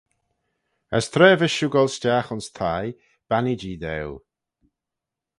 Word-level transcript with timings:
As 0.97 1.05
tra 1.13 1.29
vees 1.39 1.53
shiu 1.55 1.69
goll 1.75 1.93
stiagh 1.95 2.29
ayns 2.33 2.47
thie, 2.57 2.95
bannee-jee 3.29 3.79
daue. 3.83 4.17